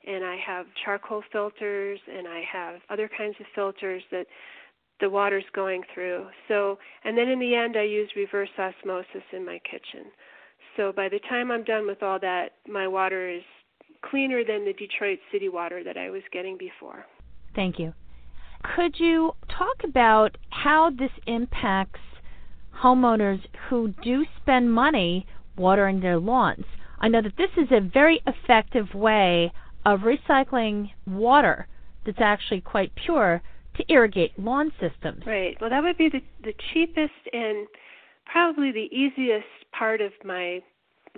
And 0.07 0.23
I 0.23 0.37
have 0.45 0.67
charcoal 0.83 1.23
filters 1.31 1.99
and 2.11 2.27
I 2.27 2.43
have 2.51 2.75
other 2.89 3.09
kinds 3.17 3.35
of 3.39 3.45
filters 3.55 4.03
that 4.11 4.27
the 4.99 5.09
water's 5.09 5.45
going 5.53 5.83
through. 5.93 6.27
So, 6.47 6.77
and 7.03 7.17
then 7.17 7.27
in 7.27 7.39
the 7.39 7.55
end, 7.55 7.75
I 7.77 7.83
use 7.83 8.09
reverse 8.15 8.49
osmosis 8.57 9.23
in 9.33 9.45
my 9.45 9.59
kitchen. 9.69 10.11
So 10.77 10.91
by 10.91 11.09
the 11.09 11.19
time 11.29 11.51
I'm 11.51 11.63
done 11.63 11.85
with 11.85 12.03
all 12.03 12.19
that, 12.19 12.53
my 12.67 12.87
water 12.87 13.29
is 13.29 13.43
cleaner 14.09 14.43
than 14.43 14.65
the 14.65 14.73
Detroit 14.73 15.19
city 15.31 15.49
water 15.49 15.83
that 15.83 15.97
I 15.97 16.09
was 16.09 16.21
getting 16.31 16.57
before. 16.57 17.05
Thank 17.55 17.79
you. 17.79 17.93
Could 18.75 18.99
you 18.99 19.33
talk 19.47 19.83
about 19.83 20.37
how 20.49 20.89
this 20.89 21.11
impacts 21.27 21.99
homeowners 22.83 23.41
who 23.69 23.93
do 24.03 24.25
spend 24.41 24.73
money 24.73 25.25
watering 25.55 25.99
their 25.99 26.17
lawns? 26.17 26.65
I 26.99 27.07
know 27.07 27.21
that 27.21 27.37
this 27.37 27.51
is 27.57 27.67
a 27.71 27.81
very 27.81 28.21
effective 28.25 28.93
way 28.93 29.51
of 29.85 30.01
recycling 30.01 30.89
water 31.05 31.67
that's 32.05 32.21
actually 32.21 32.61
quite 32.61 32.93
pure 32.95 33.41
to 33.77 33.83
irrigate 33.89 34.37
lawn 34.39 34.71
systems. 34.79 35.23
Right. 35.25 35.57
Well, 35.59 35.69
that 35.69 35.83
would 35.83 35.97
be 35.97 36.09
the, 36.09 36.21
the 36.43 36.53
cheapest 36.73 37.13
and 37.33 37.67
probably 38.25 38.71
the 38.71 38.89
easiest 38.91 39.45
part 39.77 40.01
of 40.01 40.11
my 40.23 40.61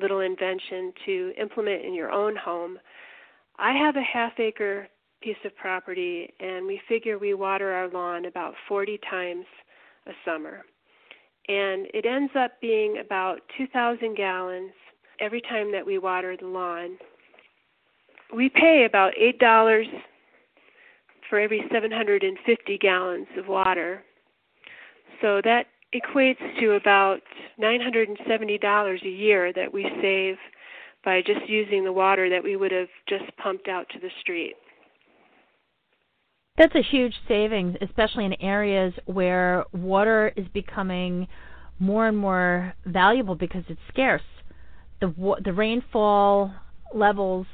little 0.01 0.19
invention 0.19 0.93
to 1.05 1.33
implement 1.39 1.83
in 1.83 1.93
your 1.93 2.11
own 2.11 2.35
home. 2.35 2.77
I 3.57 3.73
have 3.73 3.95
a 3.95 4.01
half 4.01 4.39
acre 4.39 4.87
piece 5.21 5.37
of 5.45 5.55
property, 5.55 6.31
and 6.39 6.67
we 6.67 6.79
figure 6.87 7.17
we 7.17 7.33
water 7.33 7.71
our 7.71 7.89
lawn 7.89 8.25
about 8.25 8.53
40 8.67 8.99
times 9.09 9.45
a 10.05 10.11
summer. 10.23 10.63
And 11.47 11.87
it 11.93 12.05
ends 12.05 12.33
up 12.37 12.59
being 12.61 12.97
about 13.03 13.39
2,000 13.57 14.15
gallons 14.15 14.71
every 15.19 15.41
time 15.41 15.71
that 15.71 15.85
we 15.85 15.97
water 15.97 16.35
the 16.39 16.45
lawn. 16.45 16.97
We 18.35 18.49
pay 18.49 18.85
about 18.85 19.13
$8 19.19 19.83
for 21.29 21.39
every 21.39 21.63
750 21.71 22.77
gallons 22.77 23.27
of 23.37 23.47
water. 23.47 24.03
So 25.21 25.41
that 25.43 25.65
equates 25.93 26.59
to 26.59 26.71
about 26.71 27.19
$970 27.59 29.05
a 29.05 29.09
year 29.09 29.53
that 29.53 29.73
we 29.73 29.89
save 30.01 30.35
by 31.03 31.21
just 31.21 31.47
using 31.47 31.83
the 31.83 31.91
water 31.91 32.29
that 32.29 32.43
we 32.43 32.55
would 32.55 32.71
have 32.71 32.89
just 33.07 33.25
pumped 33.37 33.67
out 33.67 33.87
to 33.93 33.99
the 33.99 34.09
street. 34.21 34.55
That's 36.57 36.75
a 36.75 36.81
huge 36.81 37.13
savings, 37.27 37.77
especially 37.81 38.25
in 38.25 38.33
areas 38.41 38.93
where 39.05 39.63
water 39.73 40.33
is 40.35 40.47
becoming 40.53 41.27
more 41.79 42.07
and 42.07 42.17
more 42.17 42.73
valuable 42.85 43.35
because 43.35 43.63
it's 43.69 43.79
scarce. 43.89 44.23
The 44.99 45.13
the 45.45 45.53
rainfall 45.53 46.51
levels 46.93 47.45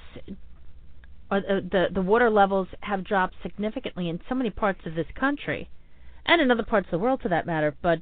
or 1.34 1.62
the 1.62 1.88
the 1.94 2.02
water 2.02 2.30
levels 2.30 2.68
have 2.82 3.04
dropped 3.04 3.36
significantly 3.42 4.10
in 4.10 4.20
so 4.30 4.36
many 4.36 4.50
parts 4.50 4.82
of 4.86 4.96
this 4.96 5.08
country 5.16 5.70
and 6.26 6.42
in 6.42 6.52
other 6.52 6.64
parts 6.64 6.88
of 6.88 6.92
the 6.92 7.00
world 7.00 7.22
for 7.22 7.30
that 7.30 7.46
matter, 7.46 7.76
but 7.82 8.00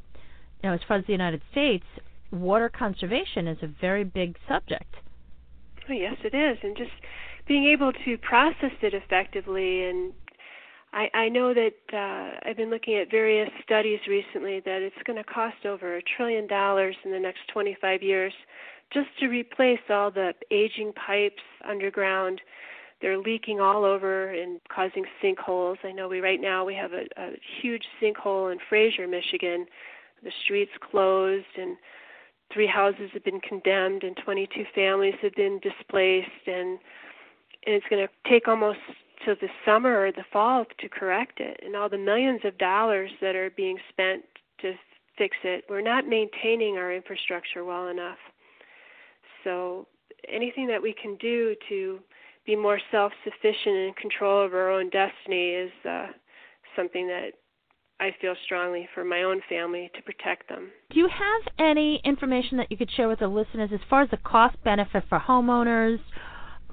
you 0.62 0.70
know, 0.70 0.74
as 0.74 0.82
far 0.88 0.98
as 0.98 1.06
the 1.06 1.12
United 1.12 1.42
States, 1.52 1.86
water 2.32 2.70
conservation 2.70 3.48
is 3.48 3.58
a 3.62 3.68
very 3.68 4.04
big 4.04 4.38
subject. 4.48 4.96
Oh, 5.90 5.94
yes, 5.94 6.16
it 6.24 6.36
is, 6.36 6.58
and 6.62 6.78
just 6.78 6.92
being 7.48 7.66
able 7.66 7.92
to 8.06 8.18
process 8.20 8.72
it 8.82 8.94
effectively. 8.94 9.86
And 9.86 10.14
I, 10.94 11.10
I 11.14 11.30
know 11.30 11.54
that 11.54 11.74
uh, 11.92 12.48
I've 12.48 12.58
been 12.58 12.70
looking 12.70 12.96
at 12.98 13.10
various 13.10 13.50
studies 13.64 14.00
recently 14.08 14.62
that 14.66 14.82
it's 14.82 14.96
going 15.06 15.18
to 15.18 15.24
cost 15.24 15.66
over 15.66 15.98
a 15.98 16.02
trillion 16.16 16.48
dollars 16.48 16.96
in 17.04 17.12
the 17.12 17.20
next 17.20 17.40
25 17.52 18.04
years 18.04 18.34
just 18.94 19.08
to 19.20 19.28
replace 19.28 19.80
all 19.90 20.12
the 20.12 20.34
aging 20.52 20.94
pipes 20.94 21.42
underground. 21.68 22.42
They're 23.02 23.18
leaking 23.18 23.60
all 23.60 23.84
over 23.84 24.30
and 24.30 24.60
causing 24.74 25.06
sinkholes. 25.24 25.78
I 25.84 25.92
know 25.92 26.08
we 26.08 26.20
right 26.20 26.40
now 26.40 26.66
we 26.66 26.76
have 26.76 26.94
a, 26.94 27.06
a 27.18 27.32
huge 27.62 27.84
sinkhole 28.02 28.52
in 28.52 28.60
Fraser, 28.70 29.08
Michigan, 29.08 29.66
the 30.24 30.32
streets 30.44 30.72
closed 30.92 31.46
and 31.58 31.78
three 32.54 32.68
houses 32.68 33.10
have 33.14 33.24
been 33.24 33.40
condemned 33.40 34.04
and 34.04 34.16
22 34.24 34.66
families 34.76 35.16
have 35.22 35.34
been 35.36 35.60
displaced. 35.60 36.30
And, 36.46 36.80
and 37.66 37.76
it's 37.76 37.86
going 37.90 38.06
to 38.06 38.30
take 38.30 38.48
almost 38.48 38.80
till 39.26 39.36
the 39.42 39.50
summer 39.66 40.06
or 40.06 40.12
the 40.12 40.26
fall 40.32 40.66
to 40.80 40.90
correct 40.90 41.40
it. 41.40 41.60
And 41.64 41.76
all 41.76 41.90
the 41.90 41.98
millions 41.98 42.42
of 42.44 42.58
dollars 42.58 43.12
that 43.22 43.36
are 43.36 43.50
being 43.52 43.78
spent 43.90 44.24
to 44.62 44.74
fix 45.18 45.36
it 45.44 45.66
we're 45.70 45.82
not 45.82 46.08
maintaining 46.08 46.78
our 46.78 46.94
infrastructure 46.94 47.64
well 47.64 47.90
enough. 47.90 48.18
So 49.44 49.88
anything 50.28 50.68
that 50.68 50.82
we 50.82 50.94
can 50.94 51.16
do 51.18 51.56
to 51.70 52.00
be 52.46 52.56
more 52.56 52.80
self-sufficient 52.92 53.76
and 53.76 53.96
control 53.96 54.46
of 54.46 54.54
our 54.54 54.70
own 54.70 54.90
destiny 54.90 55.50
is 55.52 55.72
uh, 55.88 56.08
something 56.76 57.08
that 57.08 57.32
I 58.00 58.10
feel 58.20 58.34
strongly 58.46 58.90
for 58.96 59.04
my 59.04 59.22
own 59.22 59.42
family 59.48 59.92
to 59.96 60.02
protect 60.02 60.50
them. 60.50 60.72
Do 60.90 61.00
you 61.00 61.08
have 61.08 61.54
any 61.60 62.02
information 62.04 62.58
that 62.58 62.72
you 62.72 62.78
could 62.78 62.90
share 62.98 63.08
with 63.08 63.20
the 63.20 63.28
listeners 63.28 63.70
as 63.72 63.80
far 63.90 64.02
as 64.02 64.10
the 64.10 64.18
cost 64.18 64.56
benefit 64.64 65.04
for 65.08 65.20
homeowners? 65.20 66.00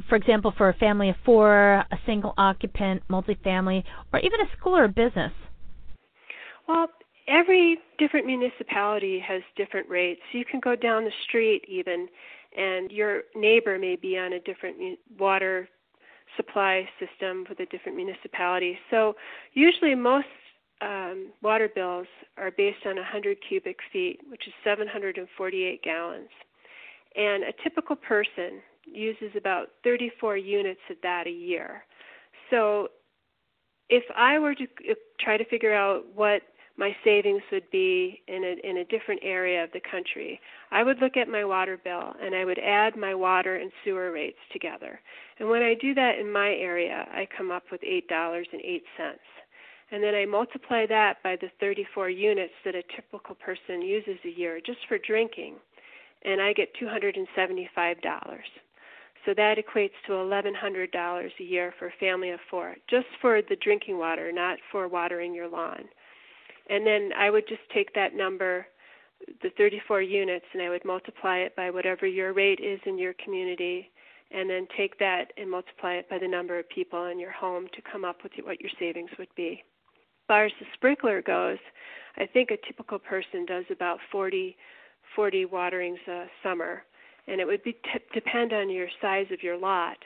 For 0.08 0.16
example, 0.16 0.54
for 0.56 0.70
a 0.70 0.75
family 0.75 1.10
of 1.10 1.16
four, 1.26 1.84
a 1.90 1.98
single 2.06 2.32
occupant, 2.38 3.02
multifamily, 3.10 3.84
or 4.12 4.20
even 4.20 4.40
a 4.40 4.56
school 4.58 4.75
or 4.75 4.84
a 4.84 4.88
business? 4.88 5.32
Well, 6.66 6.87
every 7.28 7.78
different 7.98 8.26
municipality 8.26 9.22
has 9.26 9.42
different 9.56 9.88
rates. 9.88 10.20
You 10.32 10.44
can 10.44 10.60
go 10.60 10.75
down 10.75 11.04
the 11.04 11.12
street 11.28 11.62
even, 11.68 12.08
and 12.58 12.90
your 12.90 13.22
neighbor 13.36 13.78
may 13.78 13.96
be 13.96 14.18
on 14.18 14.34
a 14.34 14.40
different 14.40 14.98
water 15.18 15.68
supply 16.36 16.86
system 16.98 17.46
with 17.48 17.60
a 17.60 17.66
different 17.66 17.96
municipality. 17.96 18.78
So 18.90 19.14
usually 19.54 19.94
most 19.94 20.26
um, 20.80 21.30
water 21.42 21.68
bills 21.74 22.06
are 22.36 22.50
based 22.50 22.84
on 22.84 22.96
100 22.96 23.38
cubic 23.48 23.78
feet, 23.92 24.20
which 24.28 24.46
is 24.46 24.52
748 24.64 25.82
gallons. 25.82 26.28
And 27.16 27.44
a 27.44 27.52
typical 27.62 27.96
person 27.96 28.60
uses 28.84 29.30
about 29.36 29.68
34 29.84 30.36
units 30.36 30.80
of 30.90 30.96
that 31.02 31.26
a 31.26 31.30
year. 31.30 31.84
So 32.50 32.88
if 33.88 34.04
I 34.16 34.38
were 34.38 34.54
to 34.54 34.66
try 35.20 35.36
to 35.36 35.44
figure 35.46 35.74
out 35.74 36.04
what 36.14 36.42
my 36.78 36.97
savings 37.04 37.42
would 37.50 37.68
be 37.70 38.23
in 38.28 38.44
a, 38.44 38.68
in 38.68 38.78
a 38.78 38.85
different 38.85 39.20
area 39.25 39.64
of 39.64 39.73
the 39.73 39.80
country, 39.90 40.40
I 40.70 40.85
would 40.85 41.00
look 41.00 41.16
at 41.16 41.28
my 41.28 41.44
water 41.44 41.76
bill 41.82 42.14
and 42.23 42.35
I 42.35 42.44
would 42.44 42.58
add 42.58 42.97
my 42.97 43.14
water 43.14 43.56
and 43.56 43.73
sewer 43.85 44.12
rates 44.12 44.38
together. 44.52 45.00
And 45.40 45.49
when 45.49 45.62
I 45.62 45.75
do 45.75 45.92
that 45.94 46.18
in 46.18 46.30
my 46.30 46.50
area, 46.50 47.06
I 47.11 47.26
come 47.37 47.50
up 47.50 47.64
with 47.73 47.80
$8.08 47.82 48.80
and 49.90 50.02
then 50.02 50.14
I 50.14 50.26
multiply 50.26 50.87
that 50.87 51.23
by 51.23 51.37
the 51.37 51.50
34 51.61 52.11
units 52.11 52.52
that 52.64 52.75
a 52.75 52.82
typical 52.94 53.35
person 53.35 53.80
uses 53.80 54.18
a 54.25 54.38
year 54.38 54.61
just 54.64 54.80
for 54.87 54.99
drinking, 54.99 55.54
and 56.25 56.42
I 56.42 56.52
get 56.52 56.75
$275. 56.80 57.26
So 59.25 59.35
that 59.35 59.56
equates 59.58 59.97
to 60.06 60.12
$1,100 60.12 61.30
a 61.40 61.42
year 61.42 61.75
for 61.78 61.88
a 61.88 61.92
family 61.99 62.30
of 62.30 62.40
four, 62.50 62.76
just 62.88 63.06
for 63.20 63.40
the 63.42 63.56
drinking 63.56 63.99
water, 63.99 64.30
not 64.30 64.58
for 64.70 64.88
watering 64.88 65.35
your 65.35 65.49
lawn. 65.49 65.88
And 66.68 66.87
then 66.87 67.10
I 67.16 67.30
would 67.30 67.48
just 67.48 67.62
take 67.72 67.94
that 67.94 68.14
number, 68.14 68.66
the 69.42 69.50
34 69.56 70.02
units, 70.02 70.44
and 70.52 70.62
I 70.62 70.68
would 70.68 70.84
multiply 70.84 71.38
it 71.38 71.56
by 71.56 71.70
whatever 71.70 72.06
your 72.06 72.32
rate 72.32 72.60
is 72.60 72.80
in 72.87 72.98
your 72.98 73.14
community, 73.25 73.90
and 74.30 74.48
then 74.48 74.66
take 74.76 74.98
that 74.98 75.32
and 75.37 75.50
multiply 75.50 75.94
it 75.94 76.08
by 76.10 76.18
the 76.18 76.28
number 76.28 76.58
of 76.58 76.68
people 76.68 77.06
in 77.06 77.18
your 77.18 77.32
home 77.32 77.66
to 77.75 77.82
come 77.90 78.04
up 78.04 78.22
with 78.22 78.32
what 78.44 78.60
your 78.60 78.70
savings 78.78 79.10
would 79.18 79.34
be 79.34 79.62
As 79.62 80.26
far 80.26 80.44
as 80.44 80.52
the 80.60 80.66
sprinkler 80.75 81.22
goes, 81.22 81.58
I 82.18 82.26
think 82.26 82.50
a 82.50 82.66
typical 82.66 82.98
person 82.98 83.46
does 83.46 83.64
about 83.70 83.98
40, 84.12 84.56
40 85.16 85.44
waterings 85.46 86.00
a 86.06 86.26
summer, 86.42 86.82
and 87.26 87.40
it 87.40 87.46
would 87.46 87.62
be 87.62 87.72
t- 87.72 88.04
depend 88.12 88.52
on 88.52 88.68
your 88.68 88.88
size 89.00 89.26
of 89.32 89.42
your 89.42 89.56
lot. 89.56 89.96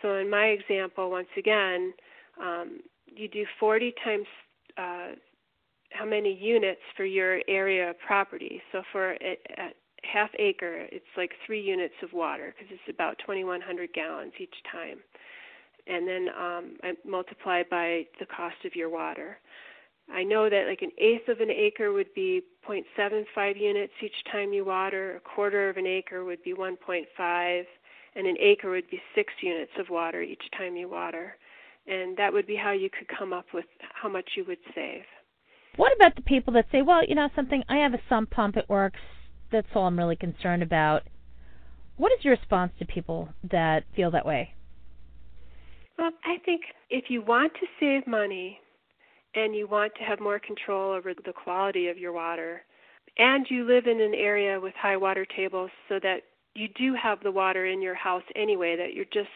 So 0.00 0.14
in 0.14 0.30
my 0.30 0.46
example, 0.46 1.10
once 1.10 1.28
again, 1.36 1.92
um, 2.40 2.80
you 3.14 3.28
do 3.28 3.44
40 3.58 3.92
times 4.04 4.26
uh, 4.78 5.08
how 5.90 6.04
many 6.04 6.32
units 6.34 6.80
for 6.96 7.04
your 7.04 7.40
area 7.48 7.94
property. 8.06 8.60
So 8.72 8.82
for 8.92 9.12
a, 9.14 9.38
a 9.58 9.68
half 10.04 10.30
acre, 10.38 10.86
it's 10.92 11.04
like 11.16 11.32
three 11.46 11.60
units 11.60 11.94
of 12.02 12.12
water 12.12 12.54
because 12.56 12.72
it's 12.72 12.94
about 12.94 13.18
2,100 13.20 13.92
gallons 13.92 14.32
each 14.38 14.54
time. 14.70 14.98
And 15.86 16.06
then 16.06 16.28
um, 16.38 16.76
I 16.82 16.92
multiply 17.06 17.62
by 17.68 18.06
the 18.20 18.26
cost 18.26 18.56
of 18.64 18.76
your 18.76 18.90
water. 18.90 19.38
I 20.12 20.22
know 20.22 20.48
that 20.48 20.66
like 20.66 20.82
an 20.82 20.92
eighth 20.98 21.28
of 21.28 21.40
an 21.40 21.50
acre 21.50 21.92
would 21.92 22.12
be 22.14 22.42
0.75 22.68 23.60
units 23.60 23.92
each 24.02 24.24
time 24.30 24.52
you 24.52 24.64
water, 24.64 25.16
a 25.16 25.20
quarter 25.20 25.68
of 25.68 25.76
an 25.76 25.86
acre 25.86 26.24
would 26.24 26.42
be 26.42 26.54
1.5, 26.54 27.64
and 28.16 28.26
an 28.26 28.36
acre 28.40 28.70
would 28.70 28.88
be 28.90 29.00
six 29.14 29.32
units 29.42 29.72
of 29.78 29.90
water 29.90 30.22
each 30.22 30.44
time 30.56 30.76
you 30.76 30.88
water. 30.88 31.36
And 31.86 32.16
that 32.16 32.32
would 32.32 32.46
be 32.46 32.56
how 32.56 32.72
you 32.72 32.90
could 32.90 33.08
come 33.08 33.32
up 33.32 33.46
with 33.52 33.66
how 33.80 34.08
much 34.08 34.30
you 34.34 34.44
would 34.46 34.58
save. 34.74 35.04
What 35.78 35.94
about 35.94 36.16
the 36.16 36.22
people 36.22 36.52
that 36.54 36.66
say, 36.72 36.82
well, 36.82 37.04
you 37.06 37.14
know 37.14 37.28
something, 37.36 37.62
I 37.68 37.76
have 37.76 37.94
a 37.94 38.00
sump 38.08 38.30
pump, 38.30 38.56
it 38.56 38.68
works, 38.68 38.98
that's 39.52 39.68
all 39.76 39.86
I'm 39.86 39.96
really 39.96 40.16
concerned 40.16 40.60
about. 40.60 41.04
What 41.96 42.10
is 42.18 42.24
your 42.24 42.34
response 42.34 42.72
to 42.80 42.84
people 42.84 43.28
that 43.48 43.84
feel 43.94 44.10
that 44.10 44.26
way? 44.26 44.54
Well, 45.96 46.10
I 46.24 46.38
think 46.44 46.62
if 46.90 47.04
you 47.08 47.22
want 47.22 47.52
to 47.54 47.66
save 47.78 48.08
money 48.08 48.58
and 49.36 49.54
you 49.54 49.68
want 49.68 49.92
to 50.00 50.02
have 50.02 50.18
more 50.18 50.40
control 50.40 50.90
over 50.90 51.14
the 51.14 51.32
quality 51.32 51.86
of 51.86 51.96
your 51.96 52.12
water, 52.12 52.62
and 53.16 53.46
you 53.48 53.64
live 53.64 53.86
in 53.86 54.00
an 54.00 54.14
area 54.14 54.58
with 54.58 54.74
high 54.74 54.96
water 54.96 55.24
tables 55.36 55.70
so 55.88 56.00
that 56.02 56.22
you 56.56 56.66
do 56.76 56.92
have 57.00 57.20
the 57.22 57.30
water 57.30 57.66
in 57.66 57.80
your 57.80 57.94
house 57.94 58.24
anyway, 58.34 58.74
that 58.76 58.94
you're 58.94 59.04
just 59.04 59.30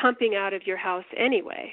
pumping 0.00 0.36
out 0.36 0.54
of 0.54 0.64
your 0.64 0.76
house 0.76 1.04
anyway, 1.16 1.72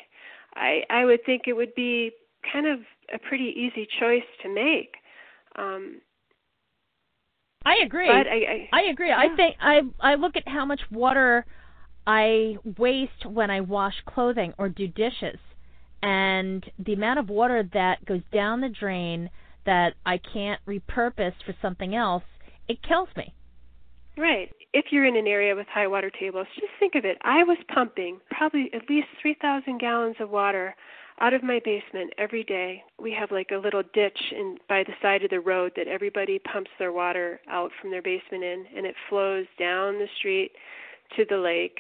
I, 0.56 0.82
I 0.90 1.06
would 1.06 1.24
think 1.28 1.44
it 1.46 1.54
would 1.54 1.76
be 1.76 2.10
kind 2.52 2.68
of 2.68 2.80
a 3.14 3.20
pretty 3.20 3.54
easy 3.56 3.88
choice 4.00 4.24
to 4.42 4.50
make. 4.54 4.96
Um, 5.58 6.02
I 7.66 7.76
agree. 7.86 8.08
But 8.08 8.28
I, 8.28 8.68
I, 8.76 8.82
I 8.82 8.92
agree. 8.92 9.10
Yeah. 9.10 9.20
I 9.20 9.36
think 9.36 9.56
I 9.62 9.82
I 10.00 10.16
look 10.16 10.36
at 10.36 10.48
how 10.48 10.66
much 10.66 10.82
water 10.92 11.46
I 12.06 12.58
waste 12.78 13.26
when 13.26 13.50
I 13.50 13.62
wash 13.62 13.96
clothing 14.06 14.54
or 14.58 14.70
do 14.70 14.88
dishes, 14.88 15.40
and 16.02 16.66
the 16.78 16.94
amount 16.94 17.20
of 17.20 17.30
water 17.30 17.68
that 17.74 18.04
goes 18.06 18.22
down 18.34 18.62
the 18.62 18.70
drain 18.70 19.30
that 19.66 19.94
I 20.06 20.18
can't 20.18 20.60
repurpose 20.68 21.36
for 21.46 21.56
something 21.62 21.96
else, 21.96 22.24
it 22.68 22.80
kills 22.84 23.08
me. 23.16 23.34
Right. 24.18 24.52
If 24.74 24.86
you're 24.92 25.06
in 25.06 25.16
an 25.16 25.28
area 25.28 25.56
with 25.56 25.68
high 25.68 25.88
water 25.88 26.12
tables, 26.20 26.48
just 26.56 26.74
think 26.80 26.96
of 26.96 27.06
it. 27.06 27.18
I 27.22 27.44
was 27.44 27.58
pumping 27.74 28.20
probably 28.30 28.70
at 28.74 28.90
least 28.90 29.08
3,000 29.22 29.80
gallons 29.80 30.16
of 30.20 30.30
water 30.30 30.76
out 31.24 31.34
of 31.34 31.42
my 31.42 31.62
basement 31.63 32.13
every 32.18 32.44
day. 32.44 32.84
We 33.01 33.15
have 33.18 33.32
like 33.32 33.51
a 33.51 33.58
little 33.58 33.84
ditch 33.94 34.20
in 34.32 34.58
by 34.68 34.84
the 34.84 34.92
side 35.01 35.24
of 35.24 35.30
the 35.30 35.39
road 35.39 35.72
that 35.77 35.88
everybody 35.88 36.38
pumps 36.39 36.70
their 36.77 36.92
water 36.92 37.39
out 37.50 37.72
from 37.80 37.92
their 37.92 38.01
basement 38.01 38.44
in 38.44 38.65
and 38.75 38.86
it 38.86 38.96
flows 39.10 39.46
down 39.58 40.00
the 40.00 40.08
street 40.18 40.51
to 41.15 41.25
the 41.30 41.38
lake. 41.38 41.77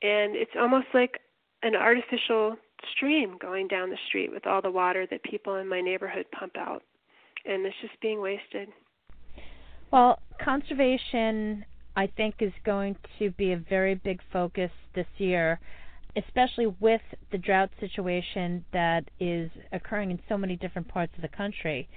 And 0.00 0.34
it's 0.34 0.52
almost 0.58 0.86
like 0.94 1.20
an 1.62 1.76
artificial 1.76 2.56
stream 2.96 3.36
going 3.40 3.68
down 3.68 3.90
the 3.90 3.98
street 4.08 4.32
with 4.32 4.46
all 4.46 4.62
the 4.62 4.70
water 4.70 5.06
that 5.10 5.22
people 5.22 5.56
in 5.56 5.68
my 5.68 5.82
neighborhood 5.82 6.24
pump 6.32 6.56
out. 6.56 6.82
And 7.44 7.66
it's 7.66 7.76
just 7.82 8.00
being 8.00 8.22
wasted. 8.22 8.68
Well, 9.90 10.20
conservation 10.42 11.66
I 11.94 12.06
think 12.06 12.36
is 12.40 12.52
going 12.64 12.96
to 13.18 13.30
be 13.32 13.52
a 13.52 13.58
very 13.58 13.96
big 13.96 14.20
focus 14.32 14.70
this 14.94 15.06
year 15.18 15.60
especially 16.16 16.66
with 16.66 17.00
the 17.30 17.38
drought 17.38 17.70
situation 17.80 18.64
that 18.72 19.04
is 19.18 19.50
occurring 19.72 20.10
in 20.10 20.18
so 20.28 20.36
many 20.36 20.56
different 20.56 20.88
parts 20.88 21.12
of 21.16 21.22
the 21.22 21.28
country. 21.28 21.88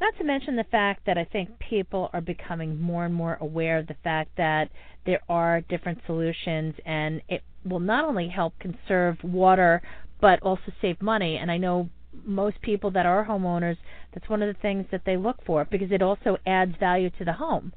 Not 0.00 0.16
to 0.18 0.24
mention 0.24 0.56
the 0.56 0.64
fact 0.64 1.06
that 1.06 1.18
I 1.18 1.24
think 1.24 1.58
people 1.58 2.08
are 2.12 2.20
becoming 2.20 2.80
more 2.80 3.04
and 3.04 3.14
more 3.14 3.36
aware 3.40 3.78
of 3.78 3.88
the 3.88 3.96
fact 4.04 4.30
that 4.36 4.70
there 5.04 5.20
are 5.28 5.60
different 5.62 5.98
solutions 6.06 6.74
and 6.86 7.20
it 7.28 7.42
will 7.64 7.80
not 7.80 8.04
only 8.04 8.28
help 8.28 8.58
conserve 8.60 9.16
water 9.24 9.82
but 10.20 10.40
also 10.42 10.72
save 10.80 11.02
money. 11.02 11.36
And 11.36 11.50
I 11.50 11.56
know 11.56 11.90
most 12.24 12.60
people 12.62 12.90
that 12.92 13.06
are 13.06 13.26
homeowners, 13.26 13.76
that's 14.12 14.28
one 14.28 14.42
of 14.42 14.54
the 14.54 14.60
things 14.60 14.86
that 14.90 15.02
they 15.04 15.16
look 15.16 15.44
for 15.44 15.64
because 15.64 15.90
it 15.90 16.02
also 16.02 16.36
adds 16.46 16.74
value 16.78 17.10
to 17.18 17.24
the 17.24 17.34
home. 17.34 17.72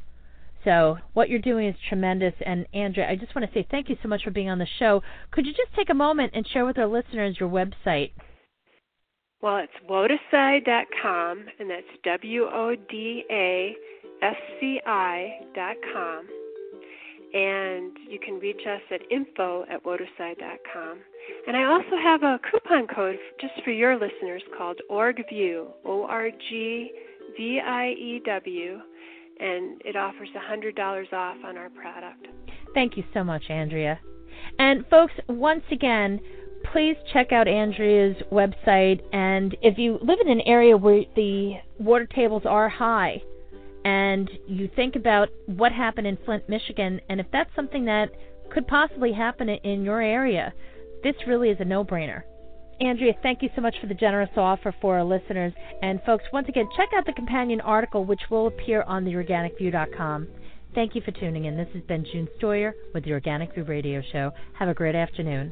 So 0.63 0.97
what 1.13 1.29
you're 1.29 1.39
doing 1.39 1.67
is 1.67 1.75
tremendous. 1.89 2.33
And 2.45 2.67
Andrea, 2.73 3.09
I 3.09 3.15
just 3.15 3.35
want 3.35 3.47
to 3.47 3.53
say 3.53 3.67
thank 3.71 3.89
you 3.89 3.97
so 4.01 4.07
much 4.07 4.23
for 4.23 4.31
being 4.31 4.49
on 4.49 4.59
the 4.59 4.67
show. 4.79 5.01
Could 5.31 5.45
you 5.45 5.53
just 5.53 5.75
take 5.75 5.89
a 5.89 5.95
moment 5.95 6.31
and 6.35 6.47
share 6.47 6.65
with 6.65 6.77
our 6.77 6.87
listeners 6.87 7.37
your 7.39 7.49
website? 7.49 8.11
Well, 9.41 9.57
it's 9.57 9.73
wodasci.com, 9.89 11.45
and 11.59 11.69
that's 11.69 11.87
W 12.03 12.43
O 12.43 12.75
D 12.89 13.23
A 13.31 13.73
S 14.21 14.35
C 14.59 14.79
I.com. 14.85 16.27
And 17.33 17.97
you 18.09 18.19
can 18.19 18.35
reach 18.35 18.61
us 18.67 18.81
at 18.91 18.99
info 19.09 19.63
at 19.71 19.83
wodasci.com. 19.83 20.99
And 21.47 21.57
I 21.57 21.63
also 21.63 21.97
have 22.03 22.23
a 22.23 22.39
coupon 22.51 22.87
code 22.93 23.15
just 23.39 23.53
for 23.63 23.71
your 23.71 23.93
listeners 23.95 24.43
called 24.57 24.79
ORGVIEW, 24.91 25.67
O 25.85 26.05
R 26.07 26.29
G 26.49 26.91
V 27.37 27.59
I 27.65 27.91
E 27.91 28.21
W 28.25 28.79
and 29.39 29.81
it 29.83 29.95
offers 29.95 30.29
$100 30.35 31.13
off 31.13 31.37
on 31.45 31.57
our 31.57 31.69
product. 31.69 32.27
Thank 32.73 32.97
you 32.97 33.03
so 33.13 33.23
much, 33.23 33.43
Andrea. 33.49 33.99
And 34.59 34.85
folks, 34.89 35.13
once 35.27 35.63
again, 35.71 36.19
please 36.71 36.95
check 37.11 37.31
out 37.31 37.47
Andrea's 37.47 38.15
website. 38.31 39.01
And 39.13 39.55
if 39.61 39.77
you 39.77 39.99
live 40.01 40.19
in 40.23 40.29
an 40.29 40.41
area 40.41 40.77
where 40.77 41.03
the 41.15 41.55
water 41.79 42.05
tables 42.05 42.43
are 42.45 42.69
high, 42.69 43.21
and 43.83 44.29
you 44.47 44.69
think 44.75 44.95
about 44.95 45.29
what 45.47 45.71
happened 45.71 46.05
in 46.05 46.17
Flint, 46.23 46.47
Michigan, 46.47 47.01
and 47.09 47.19
if 47.19 47.25
that's 47.31 47.49
something 47.55 47.85
that 47.85 48.11
could 48.51 48.67
possibly 48.67 49.11
happen 49.11 49.49
in 49.49 49.83
your 49.83 50.01
area, 50.01 50.53
this 51.03 51.15
really 51.25 51.49
is 51.49 51.57
a 51.59 51.65
no 51.65 51.83
brainer. 51.83 52.21
Andrea, 52.81 53.13
thank 53.21 53.43
you 53.43 53.49
so 53.55 53.61
much 53.61 53.75
for 53.79 53.85
the 53.85 53.93
generous 53.93 54.31
offer 54.35 54.73
for 54.81 54.97
our 54.97 55.03
listeners. 55.03 55.53
And 55.83 56.01
folks, 56.03 56.23
once 56.33 56.49
again, 56.49 56.67
check 56.75 56.89
out 56.95 57.05
the 57.05 57.13
companion 57.13 57.61
article, 57.61 58.05
which 58.05 58.21
will 58.31 58.47
appear 58.47 58.81
on 58.83 59.05
theorganicview.com. 59.05 60.27
Thank 60.73 60.95
you 60.95 61.01
for 61.01 61.11
tuning 61.11 61.45
in. 61.45 61.57
This 61.57 61.67
has 61.73 61.83
been 61.83 62.03
June 62.11 62.27
Stoyer 62.39 62.73
with 62.93 63.03
the 63.03 63.11
Organic 63.11 63.53
View 63.53 63.63
Radio 63.63 64.01
Show. 64.11 64.31
Have 64.53 64.67
a 64.67 64.73
great 64.73 64.95
afternoon. 64.95 65.51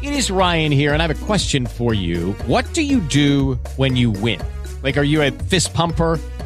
It 0.00 0.12
is 0.12 0.30
Ryan 0.30 0.70
here, 0.70 0.92
and 0.92 1.02
I 1.02 1.06
have 1.08 1.22
a 1.22 1.26
question 1.26 1.66
for 1.66 1.92
you. 1.92 2.34
What 2.46 2.72
do 2.74 2.82
you 2.82 3.00
do 3.00 3.54
when 3.76 3.96
you 3.96 4.12
win? 4.12 4.40
Like, 4.82 4.96
are 4.96 5.02
you 5.02 5.22
a 5.22 5.32
fist 5.32 5.74
pumper? 5.74 6.20